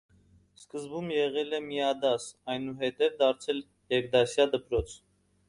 Սկզբում 0.59 1.11
եղել 1.15 1.53
է 1.57 1.59
միադաս, 1.65 2.25
այնուհետև 2.55 3.15
դարձել 3.21 3.63
երկդասյա 3.97 4.49
դպրոց։ 4.57 4.99